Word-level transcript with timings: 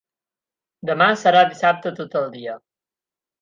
Demà 0.89 1.09
serà 1.23 1.43
dissabte 1.51 1.93
tot 2.01 2.19
el 2.23 2.27
dia. 2.39 2.57